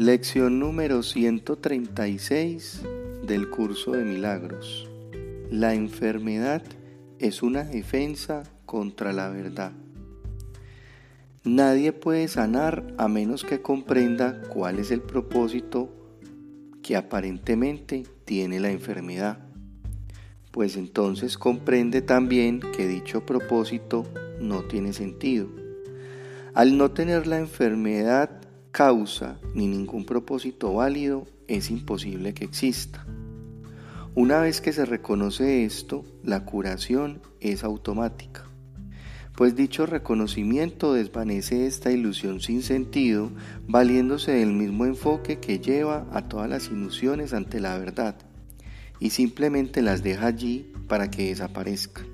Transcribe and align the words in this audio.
Lección 0.00 0.58
número 0.58 1.02
136 1.02 2.80
del 3.22 3.50
curso 3.50 3.92
de 3.92 4.02
milagros. 4.02 4.88
La 5.50 5.74
enfermedad 5.74 6.62
es 7.18 7.42
una 7.42 7.64
defensa 7.64 8.44
contra 8.64 9.12
la 9.12 9.28
verdad. 9.28 9.72
Nadie 11.44 11.92
puede 11.92 12.28
sanar 12.28 12.94
a 12.96 13.08
menos 13.08 13.44
que 13.44 13.60
comprenda 13.60 14.40
cuál 14.48 14.78
es 14.78 14.90
el 14.90 15.02
propósito 15.02 15.90
que 16.82 16.96
aparentemente 16.96 18.04
tiene 18.24 18.58
la 18.58 18.70
enfermedad, 18.70 19.40
pues 20.50 20.78
entonces 20.78 21.36
comprende 21.36 22.00
también 22.00 22.60
que 22.74 22.88
dicho 22.88 23.26
propósito 23.26 24.06
no 24.40 24.62
tiene 24.62 24.94
sentido. 24.94 25.50
Al 26.54 26.78
no 26.78 26.90
tener 26.90 27.26
la 27.26 27.38
enfermedad 27.38 28.39
causa 28.70 29.38
ni 29.54 29.66
ningún 29.66 30.04
propósito 30.04 30.74
válido, 30.74 31.26
es 31.48 31.70
imposible 31.70 32.34
que 32.34 32.44
exista. 32.44 33.04
Una 34.14 34.40
vez 34.40 34.60
que 34.60 34.72
se 34.72 34.84
reconoce 34.84 35.64
esto, 35.64 36.04
la 36.22 36.44
curación 36.44 37.20
es 37.40 37.64
automática, 37.64 38.44
pues 39.36 39.56
dicho 39.56 39.86
reconocimiento 39.86 40.92
desvanece 40.92 41.66
esta 41.66 41.92
ilusión 41.92 42.40
sin 42.40 42.62
sentido, 42.62 43.30
valiéndose 43.66 44.32
del 44.32 44.52
mismo 44.52 44.84
enfoque 44.84 45.38
que 45.38 45.60
lleva 45.60 46.06
a 46.12 46.28
todas 46.28 46.50
las 46.50 46.66
ilusiones 46.68 47.32
ante 47.32 47.60
la 47.60 47.78
verdad, 47.78 48.16
y 48.98 49.10
simplemente 49.10 49.80
las 49.80 50.02
deja 50.02 50.26
allí 50.26 50.72
para 50.88 51.10
que 51.10 51.28
desaparezcan. 51.28 52.06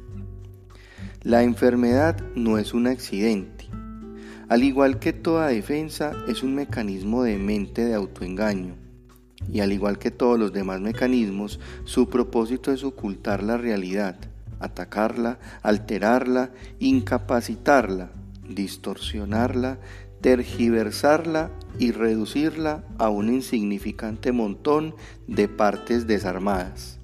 La 1.23 1.43
enfermedad 1.43 2.23
no 2.37 2.59
es 2.59 2.75
un 2.75 2.87
accidente, 2.87 3.56
al 4.49 4.63
igual 4.63 5.01
que 5.01 5.13
toda 5.13 5.49
defensa, 5.49 6.13
es 6.29 6.45
un 6.45 6.55
mecanismo 6.55 7.25
de 7.25 7.37
mente 7.37 7.85
de 7.85 7.95
autoengaño. 7.95 8.77
Y 9.53 9.61
al 9.61 9.73
igual 9.73 9.99
que 9.99 10.13
todos 10.13 10.39
los 10.39 10.53
demás 10.53 10.81
mecanismos, 10.81 11.59
su 11.85 12.09
propósito 12.09 12.73
es 12.73 12.85
ocultar 12.85 13.43
la 13.43 13.57
realidad, 13.57 14.17
atacarla, 14.61 15.39
alterarla, 15.63 16.51
incapacitarla, 16.79 18.11
distorsionarla, 18.49 19.79
tergiversarla 20.21 21.51
y 21.79 21.91
reducirla 21.91 22.85
a 22.99 23.11
un 23.11 23.29
insignificante 23.29 24.31
montón 24.33 24.95
de 25.27 25.49
partes 25.49 26.07
desarmadas. 26.07 26.99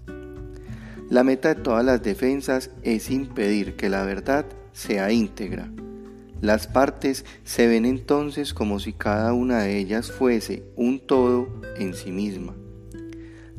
La 1.11 1.25
meta 1.25 1.55
de 1.55 1.61
todas 1.61 1.85
las 1.85 2.03
defensas 2.03 2.71
es 2.83 3.11
impedir 3.11 3.77
que 3.77 3.91
la 3.91 4.05
verdad 4.05 4.47
sea 4.73 5.13
íntegra, 5.13 5.71
las 6.43 6.67
partes 6.67 7.25
se 7.45 7.69
ven 7.69 7.85
entonces 7.85 8.53
como 8.53 8.81
si 8.81 8.93
cada 8.93 9.33
una 9.33 9.61
de 9.63 9.79
ellas 9.79 10.11
fuese 10.11 10.65
un 10.75 10.99
todo 10.99 11.49
en 11.77 11.95
sí 11.95 12.11
misma. 12.11 12.57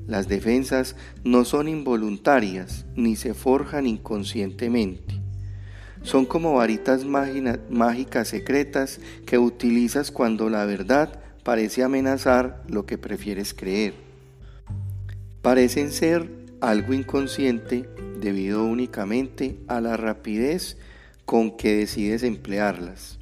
Las 0.05 0.27
defensas 0.27 0.97
no 1.23 1.45
son 1.45 1.69
involuntarias 1.69 2.85
ni 2.93 3.15
se 3.15 3.33
forjan 3.33 3.87
inconscientemente. 3.87 5.21
Son 6.01 6.25
como 6.25 6.55
varitas 6.55 7.05
mágicas 7.05 8.27
secretas 8.27 8.99
que 9.25 9.37
utilizas 9.37 10.11
cuando 10.11 10.49
la 10.49 10.65
verdad 10.65 11.21
parece 11.43 11.83
amenazar 11.83 12.63
lo 12.67 12.85
que 12.85 12.97
prefieres 12.97 13.53
creer. 13.53 13.93
Parecen 15.41 15.89
ser 15.89 16.29
algo 16.59 16.93
inconsciente 16.93 17.87
debido 18.19 18.65
únicamente 18.65 19.57
a 19.69 19.79
la 19.79 19.95
rapidez 19.95 20.77
con 21.25 21.55
que 21.57 21.75
decides 21.75 22.23
emplearlas. 22.23 23.19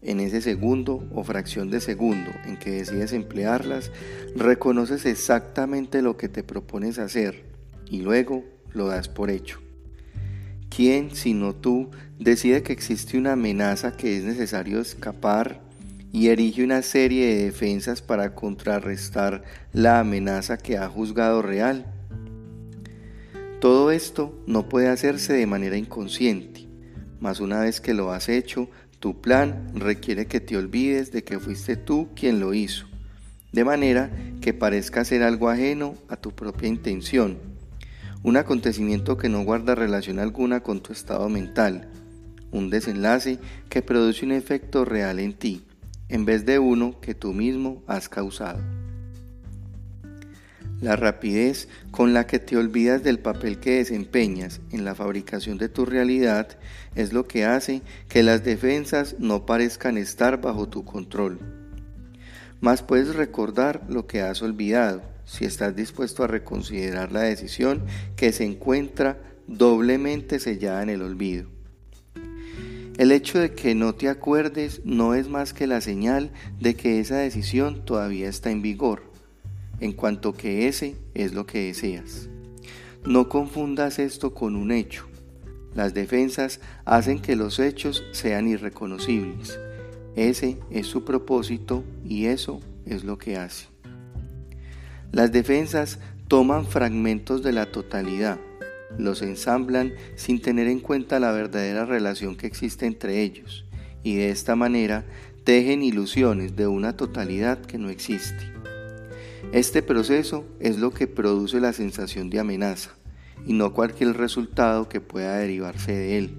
En 0.00 0.20
ese 0.20 0.40
segundo 0.40 1.08
o 1.12 1.24
fracción 1.24 1.70
de 1.70 1.80
segundo 1.80 2.30
en 2.44 2.56
que 2.56 2.70
decides 2.70 3.12
emplearlas, 3.12 3.90
reconoces 4.36 5.06
exactamente 5.06 6.02
lo 6.02 6.16
que 6.16 6.28
te 6.28 6.44
propones 6.44 6.98
hacer 6.98 7.46
y 7.90 8.02
luego 8.02 8.44
lo 8.72 8.86
das 8.86 9.08
por 9.08 9.30
hecho. 9.30 9.60
¿Quién, 10.68 11.14
sino 11.16 11.54
tú, 11.54 11.90
decide 12.18 12.62
que 12.62 12.72
existe 12.72 13.18
una 13.18 13.32
amenaza 13.32 13.96
que 13.96 14.16
es 14.16 14.22
necesario 14.22 14.80
escapar 14.80 15.62
y 16.12 16.28
erige 16.28 16.62
una 16.62 16.82
serie 16.82 17.26
de 17.26 17.44
defensas 17.46 18.00
para 18.00 18.34
contrarrestar 18.34 19.42
la 19.72 19.98
amenaza 19.98 20.58
que 20.58 20.78
ha 20.78 20.88
juzgado 20.88 21.42
real? 21.42 21.86
Todo 23.60 23.90
esto 23.90 24.38
no 24.46 24.68
puede 24.68 24.88
hacerse 24.88 25.32
de 25.32 25.46
manera 25.46 25.76
inconsciente 25.76 26.67
mas 27.20 27.40
una 27.40 27.60
vez 27.60 27.80
que 27.80 27.94
lo 27.94 28.12
has 28.12 28.28
hecho, 28.28 28.68
tu 29.00 29.20
plan 29.20 29.70
requiere 29.74 30.26
que 30.26 30.40
te 30.40 30.56
olvides 30.56 31.12
de 31.12 31.24
que 31.24 31.38
fuiste 31.38 31.76
tú 31.76 32.08
quien 32.14 32.40
lo 32.40 32.54
hizo, 32.54 32.86
de 33.52 33.64
manera 33.64 34.10
que 34.40 34.54
parezca 34.54 35.04
ser 35.04 35.22
algo 35.22 35.48
ajeno 35.48 35.94
a 36.08 36.16
tu 36.16 36.34
propia 36.34 36.68
intención, 36.68 37.38
un 38.22 38.36
acontecimiento 38.36 39.16
que 39.16 39.28
no 39.28 39.44
guarda 39.44 39.74
relación 39.74 40.18
alguna 40.18 40.60
con 40.60 40.80
tu 40.80 40.92
estado 40.92 41.28
mental, 41.28 41.88
un 42.50 42.70
desenlace 42.70 43.38
que 43.68 43.82
produce 43.82 44.24
un 44.24 44.32
efecto 44.32 44.84
real 44.84 45.18
en 45.18 45.34
ti, 45.34 45.64
en 46.08 46.24
vez 46.24 46.44
de 46.46 46.58
uno 46.58 47.00
que 47.00 47.14
tú 47.14 47.32
mismo 47.32 47.82
has 47.86 48.08
causado. 48.08 48.77
La 50.80 50.94
rapidez 50.94 51.66
con 51.90 52.14
la 52.14 52.28
que 52.28 52.38
te 52.38 52.56
olvidas 52.56 53.02
del 53.02 53.18
papel 53.18 53.58
que 53.58 53.78
desempeñas 53.78 54.60
en 54.70 54.84
la 54.84 54.94
fabricación 54.94 55.58
de 55.58 55.68
tu 55.68 55.84
realidad 55.84 56.56
es 56.94 57.12
lo 57.12 57.26
que 57.26 57.44
hace 57.44 57.82
que 58.08 58.22
las 58.22 58.44
defensas 58.44 59.16
no 59.18 59.44
parezcan 59.44 59.98
estar 59.98 60.40
bajo 60.40 60.68
tu 60.68 60.84
control. 60.84 61.40
Mas 62.60 62.82
puedes 62.82 63.16
recordar 63.16 63.86
lo 63.88 64.06
que 64.06 64.20
has 64.20 64.40
olvidado 64.40 65.02
si 65.24 65.44
estás 65.44 65.74
dispuesto 65.74 66.22
a 66.22 66.28
reconsiderar 66.28 67.10
la 67.10 67.22
decisión 67.22 67.84
que 68.14 68.30
se 68.32 68.44
encuentra 68.44 69.18
doblemente 69.48 70.38
sellada 70.38 70.84
en 70.84 70.90
el 70.90 71.02
olvido. 71.02 71.48
El 72.98 73.10
hecho 73.10 73.40
de 73.40 73.52
que 73.52 73.74
no 73.74 73.96
te 73.96 74.08
acuerdes 74.08 74.80
no 74.84 75.14
es 75.14 75.28
más 75.28 75.52
que 75.52 75.66
la 75.66 75.80
señal 75.80 76.30
de 76.60 76.74
que 76.74 77.00
esa 77.00 77.16
decisión 77.16 77.84
todavía 77.84 78.28
está 78.28 78.50
en 78.50 78.62
vigor 78.62 79.07
en 79.80 79.92
cuanto 79.92 80.32
que 80.32 80.68
ese 80.68 80.96
es 81.14 81.32
lo 81.32 81.46
que 81.46 81.66
deseas. 81.66 82.28
No 83.04 83.28
confundas 83.28 83.98
esto 83.98 84.34
con 84.34 84.56
un 84.56 84.72
hecho. 84.72 85.06
Las 85.74 85.94
defensas 85.94 86.60
hacen 86.84 87.20
que 87.20 87.36
los 87.36 87.58
hechos 87.58 88.04
sean 88.12 88.48
irreconocibles. 88.48 89.58
Ese 90.16 90.58
es 90.70 90.86
su 90.86 91.04
propósito 91.04 91.84
y 92.04 92.26
eso 92.26 92.60
es 92.86 93.04
lo 93.04 93.18
que 93.18 93.36
hace. 93.36 93.66
Las 95.12 95.32
defensas 95.32 96.00
toman 96.26 96.66
fragmentos 96.66 97.42
de 97.42 97.52
la 97.52 97.66
totalidad, 97.66 98.38
los 98.98 99.22
ensamblan 99.22 99.94
sin 100.16 100.42
tener 100.42 100.66
en 100.66 100.80
cuenta 100.80 101.20
la 101.20 101.32
verdadera 101.32 101.86
relación 101.86 102.36
que 102.36 102.46
existe 102.46 102.84
entre 102.86 103.22
ellos 103.22 103.64
y 104.02 104.16
de 104.16 104.30
esta 104.30 104.56
manera 104.56 105.04
tejen 105.44 105.82
ilusiones 105.82 106.56
de 106.56 106.66
una 106.66 106.96
totalidad 106.96 107.60
que 107.60 107.78
no 107.78 107.88
existe. 107.88 108.57
Este 109.52 109.82
proceso 109.82 110.44
es 110.60 110.78
lo 110.78 110.90
que 110.90 111.06
produce 111.06 111.58
la 111.58 111.72
sensación 111.72 112.28
de 112.28 112.38
amenaza 112.38 112.90
y 113.46 113.54
no 113.54 113.72
cualquier 113.72 114.14
resultado 114.18 114.90
que 114.90 115.00
pueda 115.00 115.38
derivarse 115.38 115.92
de 115.92 116.18
él. 116.18 116.38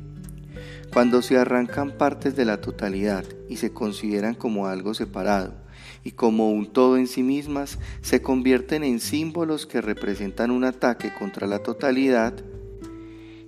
Cuando 0.93 1.23
se 1.23 1.35
arrancan 1.35 1.97
partes 1.97 2.35
de 2.35 2.45
la 2.45 2.61
totalidad 2.61 3.25
y 3.49 3.57
se 3.57 3.73
consideran 3.73 4.35
como 4.35 4.67
algo 4.67 4.93
separado 4.93 5.55
y 6.03 6.11
como 6.11 6.51
un 6.51 6.71
todo 6.71 6.97
en 6.97 7.07
sí 7.07 7.23
mismas, 7.23 7.79
se 8.01 8.21
convierten 8.21 8.83
en 8.83 8.99
símbolos 8.99 9.65
que 9.65 9.81
representan 9.81 10.51
un 10.51 10.63
ataque 10.63 11.11
contra 11.11 11.47
la 11.47 11.63
totalidad 11.63 12.35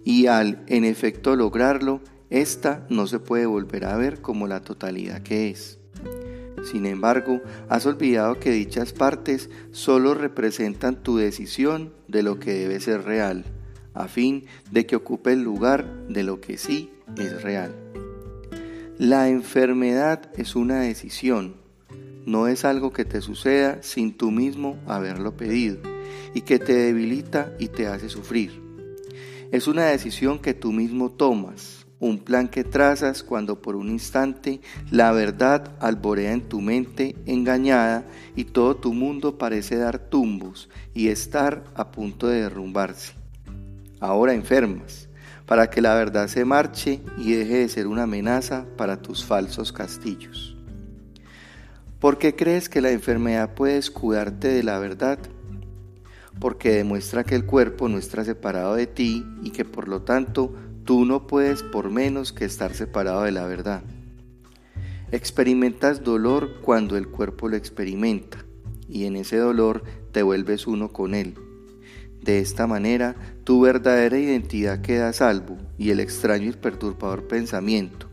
y 0.04 0.26
al 0.26 0.64
en 0.68 0.86
efecto 0.86 1.36
lograrlo, 1.36 2.02
ésta 2.32 2.88
no 2.90 3.06
se 3.06 3.20
puede 3.20 3.46
volver 3.46 3.86
a 3.86 3.96
ver 3.96 4.22
como 4.22 4.48
la 4.48 4.62
totalidad 4.62 5.22
que 5.22 5.52
es. 5.52 5.81
Sin 6.64 6.86
embargo, 6.86 7.42
has 7.70 7.86
olvidado 7.86 8.40
que 8.40 8.52
dichas 8.52 8.94
partes 8.94 9.50
solo 9.72 10.14
representan 10.14 11.02
tu 11.02 11.18
decisión 11.18 11.94
de 12.08 12.24
lo 12.24 12.40
que 12.40 12.54
debe 12.54 12.80
ser 12.80 13.04
real, 13.04 13.46
a 13.94 14.08
fin 14.08 14.46
de 14.72 14.86
que 14.86 14.96
ocupe 14.96 15.34
el 15.34 15.42
lugar 15.42 16.08
de 16.08 16.24
lo 16.24 16.40
que 16.40 16.58
sí 16.58 16.92
es 17.18 17.42
real. 17.42 17.76
La 18.98 19.30
enfermedad 19.30 20.30
es 20.36 20.56
una 20.56 20.82
decisión, 20.82 21.56
no 22.26 22.48
es 22.48 22.66
algo 22.66 22.94
que 22.94 23.06
te 23.06 23.22
suceda 23.22 23.82
sin 23.82 24.16
tú 24.16 24.30
mismo 24.30 24.78
haberlo 24.86 25.36
pedido 25.36 25.80
y 26.36 26.42
que 26.42 26.60
te 26.60 26.74
debilita 26.74 27.54
y 27.58 27.70
te 27.70 27.88
hace 27.88 28.10
sufrir. 28.10 28.62
Es 29.52 29.68
una 29.68 29.86
decisión 29.86 30.40
que 30.40 30.54
tú 30.54 30.72
mismo 30.72 31.10
tomas, 31.12 31.81
un 32.02 32.18
plan 32.18 32.50
que 32.50 32.64
trazas 32.64 33.22
cuando 33.22 33.62
por 33.62 33.76
un 33.76 33.88
instante 33.88 34.60
la 34.90 35.12
verdad 35.12 35.72
alborea 35.80 36.34
en 36.34 36.42
tu 36.42 36.60
mente 36.60 37.16
engañada 37.28 38.04
y 38.36 38.46
todo 38.46 38.76
tu 38.76 38.92
mundo 38.92 39.38
parece 39.38 39.78
dar 39.78 40.00
tumbos 40.00 40.68
y 40.96 41.10
estar 41.10 41.64
a 41.76 41.92
punto 41.92 42.28
de 42.28 42.42
derrumbarse. 42.42 43.14
Ahora 44.00 44.34
enfermas, 44.34 45.10
para 45.46 45.70
que 45.70 45.80
la 45.80 45.94
verdad 45.94 46.28
se 46.28 46.44
marche 46.44 47.02
y 47.18 47.34
deje 47.34 47.60
de 47.60 47.70
ser 47.70 47.86
una 47.86 48.04
amenaza 48.04 48.66
para 48.78 49.00
tus 49.00 49.24
falsos 49.24 49.72
castillos. 49.72 50.58
¿Por 52.00 52.18
qué 52.18 52.36
crees 52.36 52.68
que 52.68 52.82
la 52.82 52.90
enfermedad 52.90 53.54
puede 53.54 53.78
escudarte 53.78 54.48
de 54.48 54.64
la 54.64 54.80
verdad? 54.80 55.20
Porque 56.40 56.72
demuestra 56.72 57.24
que 57.24 57.36
el 57.36 57.46
cuerpo 57.46 57.88
no 57.90 58.00
está 58.00 58.26
separado 58.26 58.74
de 58.74 58.88
ti 58.88 59.24
y 59.44 59.52
que 59.52 59.66
por 59.66 59.88
lo 59.88 60.02
tanto 60.02 60.56
tú 60.84 61.06
no 61.06 61.28
puedes 61.28 61.64
por 61.64 61.90
menos 61.90 62.34
que 62.34 62.46
estar 62.46 62.74
separado 62.74 63.24
de 63.24 63.32
la 63.32 63.46
verdad. 63.46 63.84
Experimentas 65.12 66.04
dolor 66.04 66.62
cuando 66.62 66.98
el 66.98 67.08
cuerpo 67.08 67.50
lo 67.50 67.58
experimenta 67.58 68.46
y 68.88 69.06
en 69.06 69.16
ese 69.16 69.38
dolor 69.38 69.84
te 70.12 70.24
vuelves 70.24 70.68
uno 70.68 70.90
con 70.90 71.14
él. 71.14 71.36
De 72.22 72.40
esta 72.40 72.68
manera, 72.68 73.16
tu 73.44 73.62
verdadera 73.62 74.18
identidad 74.18 74.82
queda 74.82 75.12
salvo 75.12 75.58
y 75.78 75.90
el 75.90 76.00
extraño 76.00 76.50
y 76.50 76.54
perturbador 76.54 77.28
pensamiento 77.28 78.08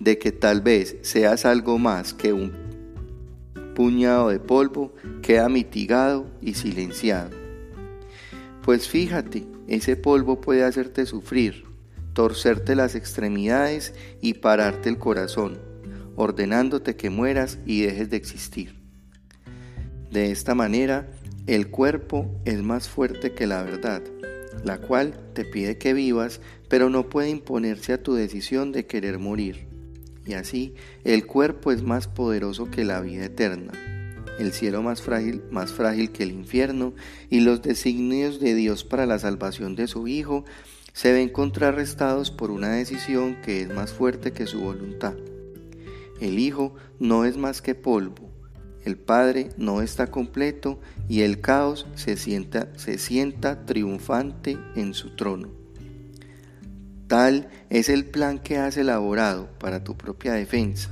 de 0.00 0.18
que 0.18 0.32
tal 0.32 0.62
vez 0.62 0.96
seas 1.02 1.44
algo 1.44 1.78
más 1.78 2.12
que 2.12 2.32
un 2.32 2.52
puñado 3.74 4.30
de 4.30 4.40
polvo 4.40 4.92
queda 5.22 5.48
mitigado 5.48 6.26
y 6.40 6.54
silenciado. 6.54 7.30
Pues 8.62 8.88
fíjate, 8.88 9.46
ese 9.68 9.96
polvo 9.96 10.40
puede 10.40 10.64
hacerte 10.64 11.06
sufrir, 11.06 11.64
torcerte 12.12 12.74
las 12.74 12.94
extremidades 12.94 13.94
y 14.20 14.34
pararte 14.34 14.88
el 14.88 14.98
corazón, 14.98 15.58
ordenándote 16.16 16.96
que 16.96 17.10
mueras 17.10 17.58
y 17.66 17.82
dejes 17.82 18.10
de 18.10 18.16
existir. 18.16 18.80
De 20.10 20.30
esta 20.30 20.54
manera, 20.54 21.08
el 21.46 21.68
cuerpo 21.68 22.30
es 22.44 22.62
más 22.62 22.88
fuerte 22.88 23.32
que 23.32 23.46
la 23.46 23.62
verdad, 23.62 24.02
la 24.64 24.78
cual 24.78 25.18
te 25.34 25.44
pide 25.44 25.78
que 25.78 25.94
vivas, 25.94 26.40
pero 26.68 26.90
no 26.90 27.08
puede 27.08 27.30
imponerse 27.30 27.92
a 27.92 28.02
tu 28.02 28.14
decisión 28.14 28.72
de 28.72 28.86
querer 28.86 29.18
morir. 29.18 29.68
Y 30.26 30.34
así, 30.34 30.74
el 31.04 31.26
cuerpo 31.26 31.72
es 31.72 31.82
más 31.82 32.08
poderoso 32.08 32.70
que 32.70 32.84
la 32.84 33.00
vida 33.00 33.24
eterna, 33.24 33.72
el 34.38 34.52
cielo 34.52 34.82
más 34.82 35.02
frágil, 35.02 35.42
más 35.50 35.72
frágil 35.72 36.10
que 36.10 36.22
el 36.22 36.32
infierno, 36.32 36.94
y 37.30 37.40
los 37.40 37.62
designios 37.62 38.40
de 38.40 38.54
Dios 38.54 38.84
para 38.84 39.06
la 39.06 39.18
salvación 39.18 39.76
de 39.76 39.86
su 39.86 40.08
Hijo 40.08 40.44
se 41.00 41.12
ven 41.12 41.30
contrarrestados 41.30 42.30
por 42.30 42.50
una 42.50 42.72
decisión 42.72 43.40
que 43.40 43.62
es 43.62 43.70
más 43.70 43.90
fuerte 43.90 44.32
que 44.32 44.46
su 44.46 44.60
voluntad. 44.60 45.14
El 46.20 46.38
Hijo 46.38 46.74
no 46.98 47.24
es 47.24 47.38
más 47.38 47.62
que 47.62 47.74
polvo, 47.74 48.30
el 48.84 48.98
Padre 48.98 49.48
no 49.56 49.80
está 49.80 50.08
completo 50.08 50.78
y 51.08 51.22
el 51.22 51.40
caos 51.40 51.86
se 51.94 52.18
sienta, 52.18 52.68
se 52.76 52.98
sienta 52.98 53.64
triunfante 53.64 54.58
en 54.76 54.92
su 54.92 55.16
trono. 55.16 55.48
Tal 57.06 57.48
es 57.70 57.88
el 57.88 58.04
plan 58.04 58.38
que 58.38 58.58
has 58.58 58.76
elaborado 58.76 59.48
para 59.58 59.82
tu 59.82 59.96
propia 59.96 60.34
defensa, 60.34 60.90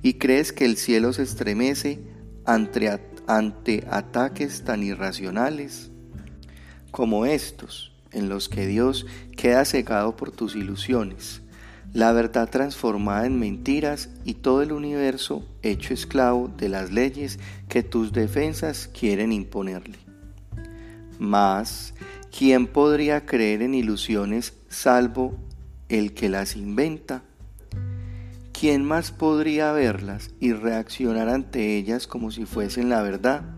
y 0.00 0.14
crees 0.14 0.50
que 0.50 0.64
el 0.64 0.78
cielo 0.78 1.12
se 1.12 1.24
estremece 1.24 2.00
ante, 2.46 2.88
ante 3.26 3.86
ataques 3.90 4.64
tan 4.64 4.82
irracionales 4.82 5.90
como 6.90 7.26
estos, 7.26 7.95
en 8.16 8.28
los 8.28 8.48
que 8.48 8.66
Dios 8.66 9.06
queda 9.36 9.64
cegado 9.64 10.16
por 10.16 10.32
tus 10.32 10.56
ilusiones 10.56 11.42
la 11.96 12.12
verdad 12.12 12.50
transformada 12.50 13.24
en 13.24 13.38
mentiras 13.38 14.10
y 14.22 14.34
todo 14.34 14.60
el 14.60 14.72
universo 14.72 15.46
hecho 15.62 15.94
esclavo 15.94 16.48
de 16.54 16.68
las 16.68 16.92
leyes 16.92 17.38
que 17.70 17.82
tus 17.82 18.12
defensas 18.12 18.86
quieren 18.88 19.32
imponerle. 19.32 19.96
Mas, 21.18 21.94
¿quién 22.36 22.66
podría 22.66 23.24
creer 23.24 23.62
en 23.62 23.72
ilusiones 23.72 24.52
salvo 24.68 25.38
el 25.88 26.12
que 26.12 26.28
las 26.28 26.54
inventa? 26.54 27.22
¿Quién 28.52 28.84
más 28.84 29.10
podría 29.10 29.72
verlas 29.72 30.30
y 30.38 30.52
reaccionar 30.52 31.30
ante 31.30 31.78
ellas 31.78 32.06
como 32.06 32.30
si 32.30 32.44
fuesen 32.44 32.90
la 32.90 33.00
verdad? 33.00 33.55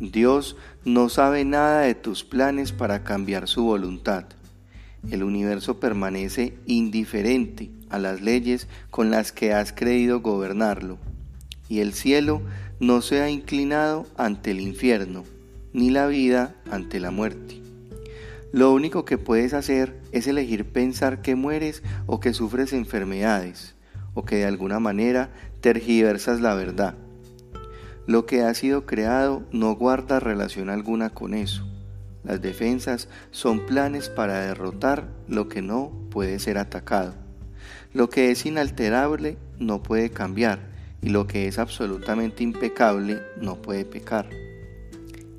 Dios 0.00 0.56
no 0.84 1.08
sabe 1.08 1.44
nada 1.44 1.80
de 1.80 1.94
tus 1.94 2.24
planes 2.24 2.72
para 2.72 3.04
cambiar 3.04 3.48
su 3.48 3.64
voluntad 3.64 4.26
el 5.10 5.22
universo 5.22 5.80
permanece 5.80 6.54
indiferente 6.66 7.70
a 7.88 7.98
las 7.98 8.20
leyes 8.20 8.68
con 8.90 9.10
las 9.10 9.32
que 9.32 9.52
has 9.52 9.72
creído 9.72 10.20
gobernarlo, 10.20 10.98
y 11.68 11.80
el 11.80 11.92
cielo 11.92 12.42
no 12.80 13.00
se 13.00 13.20
ha 13.20 13.30
inclinado 13.30 14.06
ante 14.16 14.50
el 14.50 14.60
infierno, 14.60 15.24
ni 15.72 15.90
la 15.90 16.06
vida 16.06 16.54
ante 16.70 17.00
la 17.00 17.10
muerte. 17.10 17.60
Lo 18.52 18.72
único 18.72 19.04
que 19.04 19.18
puedes 19.18 19.54
hacer 19.54 19.98
es 20.12 20.26
elegir 20.26 20.64
pensar 20.64 21.22
que 21.22 21.34
mueres 21.34 21.82
o 22.06 22.20
que 22.20 22.34
sufres 22.34 22.72
enfermedades, 22.72 23.74
o 24.14 24.24
que 24.24 24.36
de 24.36 24.46
alguna 24.46 24.80
manera 24.80 25.30
tergiversas 25.60 26.40
la 26.40 26.54
verdad. 26.54 26.94
Lo 28.08 28.24
que 28.24 28.40
ha 28.40 28.54
sido 28.54 28.86
creado 28.86 29.42
no 29.52 29.76
guarda 29.76 30.18
relación 30.18 30.70
alguna 30.70 31.10
con 31.10 31.34
eso. 31.34 31.68
Las 32.24 32.40
defensas 32.40 33.06
son 33.32 33.66
planes 33.66 34.08
para 34.08 34.46
derrotar 34.46 35.10
lo 35.28 35.50
que 35.50 35.60
no 35.60 35.92
puede 36.08 36.38
ser 36.38 36.56
atacado. 36.56 37.12
Lo 37.92 38.08
que 38.08 38.30
es 38.30 38.46
inalterable 38.46 39.36
no 39.58 39.82
puede 39.82 40.08
cambiar 40.08 40.70
y 41.02 41.10
lo 41.10 41.26
que 41.26 41.48
es 41.48 41.58
absolutamente 41.58 42.42
impecable 42.42 43.20
no 43.42 43.60
puede 43.60 43.84
pecar. 43.84 44.30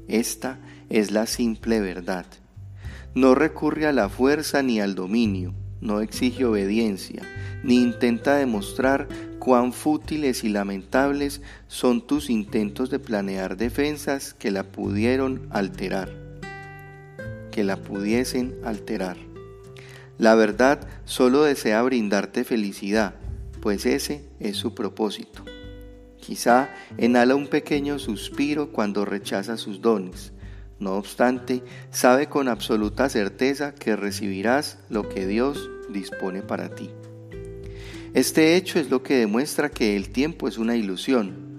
Esta 0.07 0.59
es 0.89 1.09
la 1.09 1.25
simple 1.25 1.79
verdad. 1.79 2.27
No 3.15 3.33
recurre 3.33 3.87
a 3.87 3.93
la 3.93 4.09
fuerza 4.09 4.61
ni 4.61 4.79
al 4.79 4.93
dominio, 4.93 5.55
no 5.81 6.01
exige 6.01 6.45
obediencia, 6.45 7.21
ni 7.63 7.81
intenta 7.81 8.35
demostrar 8.35 9.07
cuán 9.39 9.73
fútiles 9.73 10.43
y 10.43 10.49
lamentables 10.49 11.41
son 11.67 12.05
tus 12.05 12.29
intentos 12.29 12.89
de 12.89 12.99
planear 12.99 13.57
defensas 13.57 14.33
que 14.33 14.51
la 14.51 14.63
pudieron 14.63 15.47
alterar 15.51 16.29
que 17.49 17.63
la 17.63 17.77
pudiesen 17.77 18.55
alterar. 18.63 19.17
La 20.17 20.35
verdad 20.35 20.87
solo 21.05 21.43
desea 21.43 21.81
brindarte 21.81 22.43
felicidad, 22.43 23.15
pues 23.61 23.85
ese 23.85 24.25
es 24.39 24.57
su 24.57 24.73
propósito. 24.73 25.43
Quizá 26.19 26.69
enhala 26.97 27.35
un 27.35 27.47
pequeño 27.47 27.99
suspiro 27.99 28.71
cuando 28.71 29.05
rechaza 29.05 29.57
sus 29.57 29.81
dones. 29.81 30.33
No 30.79 30.93
obstante, 30.93 31.61
sabe 31.91 32.27
con 32.27 32.47
absoluta 32.47 33.09
certeza 33.09 33.75
que 33.75 33.95
recibirás 33.95 34.77
lo 34.89 35.09
que 35.09 35.27
Dios 35.27 35.69
dispone 35.89 36.41
para 36.41 36.73
ti. 36.73 36.89
Este 38.13 38.55
hecho 38.55 38.79
es 38.79 38.89
lo 38.89 39.03
que 39.03 39.17
demuestra 39.17 39.69
que 39.69 39.95
el 39.95 40.09
tiempo 40.09 40.47
es 40.47 40.57
una 40.57 40.75
ilusión, 40.75 41.49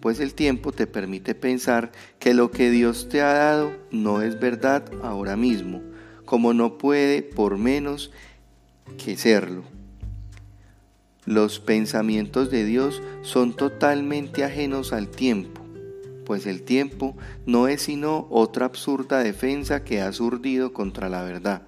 pues 0.00 0.20
el 0.20 0.34
tiempo 0.34 0.72
te 0.72 0.86
permite 0.86 1.34
pensar 1.34 1.92
que 2.18 2.34
lo 2.34 2.50
que 2.50 2.70
Dios 2.70 3.08
te 3.08 3.20
ha 3.20 3.32
dado 3.32 3.72
no 3.90 4.22
es 4.22 4.38
verdad 4.38 4.84
ahora 5.02 5.36
mismo, 5.36 5.82
como 6.24 6.54
no 6.54 6.78
puede 6.78 7.22
por 7.22 7.58
menos 7.58 8.12
que 8.96 9.16
serlo. 9.16 9.64
Los 11.26 11.58
pensamientos 11.58 12.50
de 12.50 12.64
Dios 12.64 13.02
son 13.22 13.54
totalmente 13.54 14.44
ajenos 14.44 14.94
al 14.94 15.08
tiempo, 15.08 15.57
pues 16.28 16.46
el 16.46 16.62
tiempo 16.62 17.16
no 17.46 17.68
es 17.68 17.82
sino 17.82 18.28
otra 18.28 18.66
absurda 18.66 19.20
defensa 19.20 19.82
que 19.82 20.02
ha 20.02 20.12
surdido 20.12 20.74
contra 20.74 21.08
la 21.08 21.22
verdad. 21.22 21.62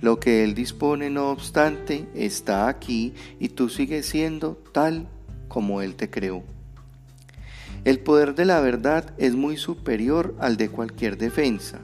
Lo 0.00 0.18
que 0.18 0.42
Él 0.42 0.54
dispone, 0.54 1.10
no 1.10 1.28
obstante, 1.28 2.08
está 2.14 2.66
aquí 2.66 3.12
y 3.38 3.50
tú 3.50 3.68
sigues 3.68 4.06
siendo 4.06 4.56
tal 4.72 5.06
como 5.48 5.82
Él 5.82 5.96
te 5.96 6.08
creó. 6.08 6.42
El 7.84 8.00
poder 8.00 8.34
de 8.34 8.46
la 8.46 8.60
verdad 8.60 9.12
es 9.18 9.34
muy 9.34 9.58
superior 9.58 10.34
al 10.38 10.56
de 10.56 10.70
cualquier 10.70 11.18
defensa, 11.18 11.78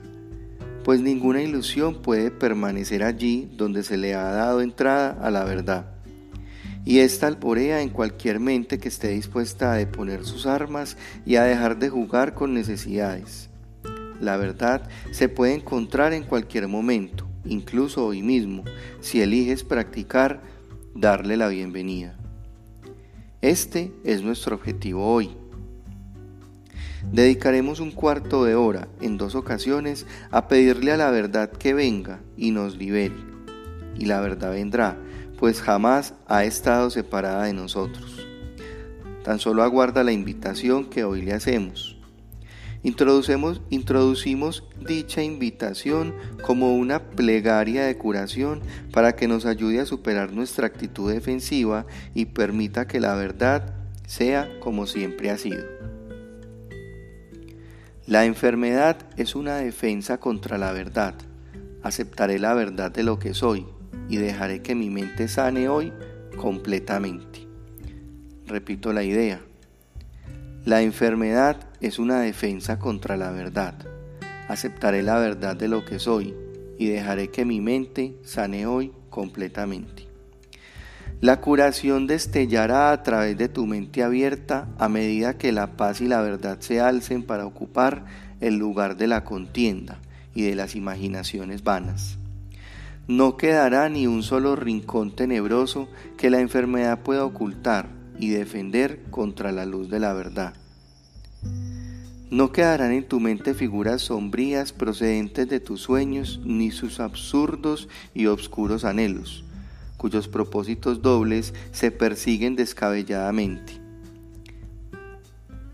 pues 0.85 1.03
ninguna 1.03 1.43
ilusión 1.43 2.01
puede 2.01 2.31
permanecer 2.31 3.03
allí 3.03 3.51
donde 3.59 3.83
se 3.83 3.99
le 3.99 4.15
ha 4.15 4.31
dado 4.31 4.63
entrada 4.63 5.19
a 5.21 5.31
la 5.31 5.45
verdad. 5.45 5.98
Y 6.85 7.01
esta 7.01 7.27
alborea 7.27 7.83
en 7.83 7.91
cualquier 7.91 8.41
mente 8.41 8.79
que 8.79 8.89
esté 8.89 9.09
dispuesta 9.09 9.73
a 9.73 9.77
deponer 9.77 10.25
sus 10.25 10.47
armas 10.47 10.97
y 11.27 11.37
a 11.37 11.45
dejar 11.45 11.79
de 11.79 11.91
jugar 11.91 12.35
con 12.35 12.55
necesidades. 12.55 13.51
La 14.21 14.37
verdad 14.37 14.89
se 15.11 15.29
puede 15.29 15.55
encontrar 15.55 16.13
en 16.13 16.25
cualquier 16.25 16.67
momento, 16.69 17.29
incluso 17.45 18.07
hoy 18.07 18.23
mismo, 18.23 18.65
si 19.01 19.21
eliges 19.21 19.65
practicar 19.65 20.43
darle 20.95 21.37
la 21.37 21.49
bienvenida. 21.49 22.17
Este 23.41 23.93
es 24.05 24.23
nuestro 24.23 24.57
objetivo 24.57 25.07
hoy 25.07 25.37
Dedicaremos 27.13 27.81
un 27.81 27.91
cuarto 27.93 28.45
de 28.45 28.55
hora 28.55 28.89
en 29.01 29.17
dos 29.17 29.35
ocasiones 29.35 30.07
a 30.31 30.49
pedirle 30.49 30.93
a 30.93 30.97
la 30.97 31.11
verdad 31.11 31.51
que 31.51 31.73
venga 31.73 32.21
y 32.37 32.51
nos 32.51 32.77
libere. 32.77 33.15
Y 33.97 34.07
la 34.07 34.21
verdad 34.21 34.53
vendrá, 34.53 34.99
pues 35.39 35.63
jamás 35.63 36.15
ha 36.27 36.45
estado 36.45 36.91
separada 36.91 37.45
de 37.45 37.53
nosotros. 37.53 38.27
Tan 39.23 39.39
solo 39.39 39.63
aguarda 39.63 40.03
la 40.05 40.13
invitación 40.13 40.87
que 40.87 41.05
hoy 41.05 41.23
le 41.23 41.33
hacemos. 41.33 41.97
Introducimos, 42.83 43.61
introducimos 43.71 44.65
dicha 44.87 45.23
invitación 45.23 46.15
como 46.43 46.77
una 46.77 47.11
plegaria 47.11 47.85
de 47.85 47.99
curación 47.99 48.63
para 48.93 49.17
que 49.17 49.29
nos 49.29 49.47
ayude 49.47 49.81
a 49.81 49.87
superar 49.87 50.33
nuestra 50.33 50.67
actitud 50.67 51.13
defensiva 51.13 51.87
y 52.15 52.27
permita 52.27 52.87
que 52.87 53.01
la 53.01 53.15
verdad 53.15 53.75
sea 54.07 54.49
como 54.61 54.87
siempre 54.87 55.31
ha 55.31 55.39
sido. 55.39 55.65
La 58.07 58.25
enfermedad 58.25 58.97
es 59.17 59.35
una 59.35 59.57
defensa 59.57 60.19
contra 60.19 60.57
la 60.57 60.73
verdad. 60.73 61.15
Aceptaré 61.83 62.39
la 62.39 62.55
verdad 62.55 62.91
de 62.91 63.03
lo 63.03 63.19
que 63.19 63.35
soy 63.35 63.67
y 64.09 64.17
dejaré 64.17 64.63
que 64.63 64.75
mi 64.75 64.91
mente 64.91 65.29
sane 65.29 65.69
hoy 65.69 65.93
completamente. 66.37 67.47
Repito 68.47 68.93
la 68.93 69.05
idea. 69.05 69.41
La 70.65 70.83
enfermedad 70.83 71.57
es 71.81 71.99
una 71.99 72.21
defensa 72.21 72.79
contra 72.79 73.17
la 73.17 73.31
verdad. 73.31 73.75
Aceptaré 74.49 75.03
la 75.03 75.19
verdad 75.19 75.57
de 75.57 75.69
lo 75.69 75.85
que 75.85 75.99
soy 75.99 76.35
y 76.79 76.89
dejaré 76.89 77.29
que 77.29 77.45
mi 77.45 77.61
mente 77.61 78.17
sane 78.25 78.67
hoy 78.67 78.93
completamente. 79.11 80.09
La 81.21 81.41
curación 81.41 82.07
destellará 82.07 82.93
a 82.93 83.03
través 83.03 83.37
de 83.37 83.49
tu 83.49 83.67
mente 83.67 84.05
abierta 84.05 84.69
a 84.79 84.89
medida 84.89 85.37
que 85.37 85.51
la 85.51 85.77
paz 85.77 86.01
y 86.01 86.07
la 86.07 86.21
verdad 86.21 86.59
se 86.61 86.81
alcen 86.81 87.25
para 87.25 87.45
ocupar 87.45 88.05
el 88.41 88.57
lugar 88.57 88.97
de 88.97 89.09
la 89.09 89.25
contienda 89.25 89.99
y 90.35 90.43
de 90.43 90.55
las 90.55 90.77
imaginaciones 90.77 91.65
vanas. 91.65 92.18
No 93.09 93.39
quedará 93.39 93.89
ni 93.89 94.07
un 94.07 94.23
solo 94.23 94.55
rincón 94.55 95.17
tenebroso 95.17 95.89
que 96.19 96.29
la 96.29 96.41
enfermedad 96.41 96.99
pueda 96.99 97.25
ocultar 97.25 97.89
y 98.19 98.29
defender 98.29 99.03
contra 99.11 99.51
la 99.51 99.65
luz 99.65 99.89
de 99.89 99.99
la 99.99 100.13
verdad. 100.13 100.53
No 102.31 102.53
quedarán 102.53 102.93
en 102.93 103.09
tu 103.09 103.19
mente 103.19 103.55
figuras 103.55 104.03
sombrías 104.03 104.75
procedentes 104.75 105.49
de 105.49 105.59
tus 105.59 105.81
sueños 105.81 106.43
ni 106.45 106.71
sus 106.71 107.01
absurdos 107.01 107.89
y 108.13 108.27
obscuros 108.27 108.85
anhelos, 108.85 109.43
cuyos 109.97 110.29
propósitos 110.29 111.01
dobles 111.01 111.55
se 111.73 111.91
persiguen 111.91 112.57
descabelladamente. 112.57 113.81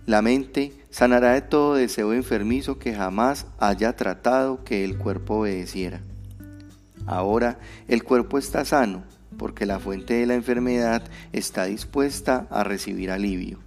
La 0.07 0.23
mente 0.23 0.73
sanará 0.89 1.33
de 1.33 1.43
todo 1.43 1.75
deseo 1.75 2.13
enfermizo 2.13 2.79
que 2.79 2.95
jamás 2.95 3.47
haya 3.59 3.97
tratado 3.97 4.63
que 4.63 4.85
el 4.85 4.97
cuerpo 4.99 5.41
obedeciera. 5.41 6.01
Ahora 7.07 7.59
el 7.89 8.03
cuerpo 8.05 8.39
está 8.39 8.65
sano 8.65 9.05
porque 9.37 9.67
la 9.67 9.79
fuente 9.79 10.15
de 10.15 10.27
la 10.27 10.35
enfermedad 10.35 11.03
está 11.33 11.65
dispuesta 11.65 12.47
a 12.51 12.65
recibir 12.65 13.11
alivio 13.11 13.59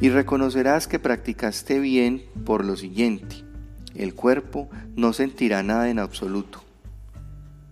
y 0.00 0.08
reconocerás 0.08 0.86
que 0.86 0.98
practicaste 0.98 1.78
bien 1.78 2.24
por 2.44 2.64
lo 2.64 2.76
siguiente. 2.76 3.44
El 3.94 4.14
cuerpo 4.14 4.68
no 4.96 5.12
sentirá 5.12 5.62
nada 5.62 5.90
en 5.90 5.98
absoluto. 5.98 6.62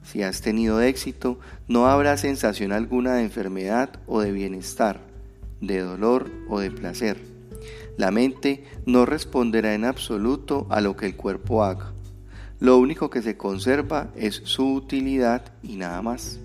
Si 0.03 0.23
has 0.23 0.41
tenido 0.41 0.81
éxito, 0.81 1.39
no 1.69 1.87
habrá 1.87 2.17
sensación 2.17 2.73
alguna 2.73 3.15
de 3.15 3.25
enfermedad 3.25 4.01
o 4.07 4.21
de 4.21 4.33
bienestar, 4.33 5.01
de 5.61 5.81
dolor 5.81 6.31
o 6.49 6.61
de 6.61 6.71
placer. 6.71 7.19
La 7.97 8.11
mente 8.11 8.65
no 8.87 9.07
responderá 9.07 9.75
en 9.75 9.85
absoluto 9.85 10.67
a 10.71 10.81
lo 10.81 10.97
que 10.97 11.07
el 11.07 11.17
cuerpo 11.17 11.65
haga. 11.65 11.93
Lo 12.61 12.79
único 12.79 13.09
que 13.09 13.23
se 13.23 13.37
conserva 13.37 14.11
es 14.17 14.43
su 14.45 14.75
utilidad 14.75 15.53
y 15.63 15.77
nada 15.77 16.03
más. 16.03 16.41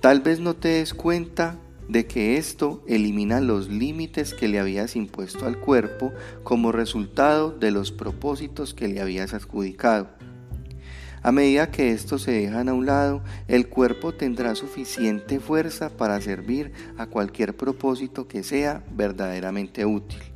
Tal 0.00 0.20
vez 0.20 0.40
no 0.40 0.54
te 0.54 0.68
des 0.68 0.92
cuenta 0.92 1.58
de 1.88 2.06
que 2.06 2.36
esto 2.36 2.82
elimina 2.86 3.40
los 3.40 3.68
límites 3.68 4.34
que 4.34 4.48
le 4.48 4.58
habías 4.58 4.96
impuesto 4.96 5.46
al 5.46 5.58
cuerpo 5.58 6.12
como 6.42 6.72
resultado 6.72 7.50
de 7.50 7.70
los 7.70 7.92
propósitos 7.92 8.74
que 8.74 8.88
le 8.88 9.00
habías 9.00 9.32
adjudicado. 9.32 10.10
A 11.22 11.32
medida 11.32 11.70
que 11.70 11.92
estos 11.92 12.20
se 12.20 12.32
dejan 12.32 12.68
a 12.68 12.74
un 12.74 12.84
lado, 12.84 13.22
el 13.48 13.68
cuerpo 13.70 14.12
tendrá 14.12 14.54
suficiente 14.54 15.40
fuerza 15.40 15.88
para 15.96 16.20
servir 16.20 16.72
a 16.98 17.06
cualquier 17.06 17.56
propósito 17.56 18.28
que 18.28 18.42
sea 18.42 18.84
verdaderamente 18.94 19.86
útil. 19.86 20.33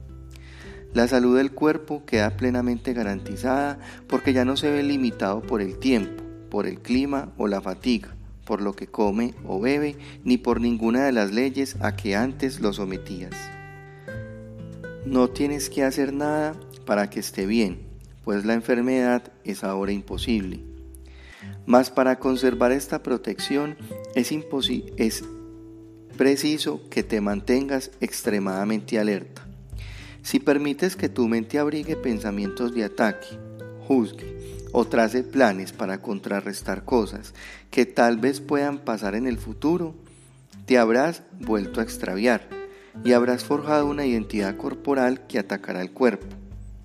La 0.99 1.07
salud 1.07 1.37
del 1.37 1.53
cuerpo 1.53 2.05
queda 2.05 2.37
plenamente 2.37 2.93
garantizada 2.93 3.79
porque 4.09 4.33
ya 4.33 4.45
no 4.45 4.57
se 4.57 4.69
ve 4.69 4.83
limitado 4.83 5.43
por 5.43 5.63
el 5.63 5.79
tiempo, 5.79 6.25
por 6.51 6.67
el 6.67 6.81
clima 6.81 7.31
o 7.37 7.47
la 7.47 7.61
fatiga 7.61 8.17
por 8.45 8.61
lo 8.61 8.73
que 8.73 8.89
come 8.89 9.33
o 9.47 9.61
bebe, 9.61 9.97
ni 10.25 10.39
por 10.39 10.61
ninguna 10.61 11.05
de 11.05 11.13
las 11.13 11.31
leyes 11.31 11.77
a 11.79 11.95
que 11.95 12.17
antes 12.17 12.59
lo 12.59 12.73
sometías. 12.73 13.31
No 15.07 15.29
tienes 15.29 15.71
que 15.71 15.85
hacer 15.85 16.13
nada 16.13 16.57
para 16.85 17.09
que 17.11 17.21
esté 17.21 17.47
bien, 17.47 17.79
pues 18.25 18.45
la 18.45 18.55
enfermedad 18.55 19.23
es 19.45 19.63
ahora 19.63 19.93
imposible. 19.93 20.65
Mas 21.65 21.91
para 21.91 22.19
conservar 22.19 22.73
esta 22.73 23.05
protección 23.05 23.77
es, 24.17 24.33
es 24.97 25.25
preciso 26.17 26.81
que 26.91 27.05
te 27.05 27.21
mantengas 27.21 27.93
extremadamente 28.01 28.99
alerta. 28.99 29.48
Si 30.29 30.41
permites 30.41 30.95
que 30.95 31.09
tu 31.09 31.27
mente 31.27 31.59
abrigue 31.59 31.97
pensamientos 31.97 32.75
de 32.75 32.85
ataque, 32.85 33.29
juzgue, 33.87 34.67
o 34.73 34.85
trace 34.85 35.23
planes 35.23 35.73
para 35.73 36.03
contrarrestar 36.03 36.85
cosas 36.85 37.33
que 37.71 37.87
tal 37.87 38.19
vez 38.19 38.43
puedan 38.43 38.77
pasar 38.77 39.15
en 39.15 39.27
el 39.27 39.39
futuro, 39.39 39.95
te 40.67 40.77
habrás 40.77 41.23
vuelto 41.41 41.81
a 41.81 41.83
extraviar 41.83 42.47
y 43.03 43.13
habrás 43.13 43.43
forjado 43.43 43.87
una 43.87 44.05
identidad 44.05 44.55
corporal 44.59 45.27
que 45.27 45.39
atacará 45.39 45.81
al 45.81 45.93
cuerpo, 45.93 46.27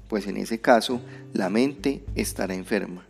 pues 0.08 0.26
en 0.28 0.38
ese 0.38 0.62
caso 0.62 1.02
la 1.34 1.50
mente 1.50 2.06
estará 2.16 2.54
enferma. 2.54 3.06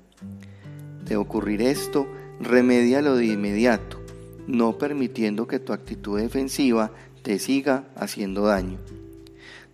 De 1.06 1.16
ocurrir 1.16 1.62
esto, 1.62 2.08
remedialo 2.40 3.18
de 3.18 3.28
inmediato, 3.28 4.02
no 4.48 4.80
permitiendo 4.80 5.46
que 5.46 5.60
tu 5.60 5.74
actitud 5.74 6.20
defensiva 6.20 6.90
te 7.22 7.38
siga 7.38 7.84
haciendo 7.96 8.48
daño. 8.48 8.80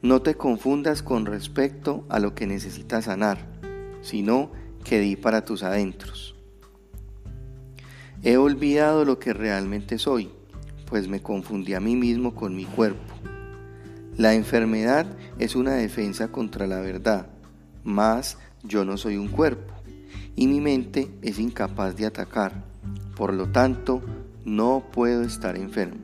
No 0.02 0.22
te 0.22 0.36
confundas 0.36 1.04
con 1.04 1.26
respecto 1.26 2.06
a 2.08 2.20
lo 2.20 2.34
que 2.34 2.48
necesitas 2.48 3.06
sanar, 3.06 3.46
sino 4.02 4.50
que 4.86 5.02
di 5.02 5.18
para 5.18 5.44
tus 5.44 5.62
adentros. 5.62 6.36
He 8.24 8.38
olvidado 8.38 9.04
lo 9.04 9.20
que 9.20 9.34
realmente 9.34 9.98
soy, 9.98 10.30
pues 10.86 11.10
me 11.10 11.22
confundí 11.22 11.74
a 11.74 11.82
mí 11.82 11.98
mismo 11.98 12.34
con 12.34 12.56
mi 12.56 12.64
cuerpo. 12.64 13.14
La 14.16 14.34
enfermedad 14.36 15.06
es 15.38 15.58
una 15.58 15.74
defensa 15.74 16.30
contra 16.30 16.66
la 16.66 16.80
verdad, 16.80 17.28
mas 17.84 18.38
yo 18.64 18.86
no 18.86 18.96
soy 18.96 19.18
un 19.18 19.28
cuerpo, 19.28 19.74
y 20.38 20.48
mi 20.48 20.62
mente 20.62 21.10
es 21.22 21.40
incapaz 21.40 21.98
de 21.98 22.06
atacar. 22.06 22.64
Por 23.18 23.34
lo 23.34 23.50
tanto, 23.50 24.02
no 24.46 24.86
puedo 24.94 25.24
estar 25.24 25.58
enfermo. 25.58 26.00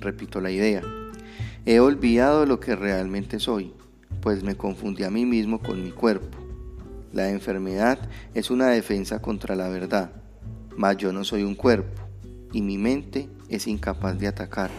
Repito 0.00 0.42
la 0.42 0.50
idea. 0.50 0.82
He 1.68 1.80
olvidado 1.80 2.46
lo 2.46 2.60
que 2.60 2.76
realmente 2.76 3.40
soy, 3.40 3.74
pues 4.20 4.44
me 4.44 4.54
confundí 4.54 5.02
a 5.02 5.10
mí 5.10 5.26
mismo 5.26 5.60
con 5.60 5.82
mi 5.82 5.90
cuerpo. 5.90 6.38
La 7.12 7.30
enfermedad 7.30 8.08
es 8.34 8.52
una 8.52 8.68
defensa 8.68 9.20
contra 9.20 9.56
la 9.56 9.68
verdad, 9.68 10.12
mas 10.76 10.96
yo 10.96 11.12
no 11.12 11.24
soy 11.24 11.42
un 11.42 11.56
cuerpo 11.56 12.02
y 12.52 12.62
mi 12.62 12.78
mente 12.78 13.28
es 13.48 13.66
incapaz 13.66 14.16
de 14.16 14.28
atacar. 14.28 14.70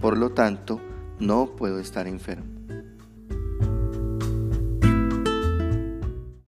Por 0.00 0.16
lo 0.16 0.30
tanto, 0.30 0.80
no 1.18 1.56
puedo 1.56 1.80
estar 1.80 2.06
enfermo. 2.06 2.55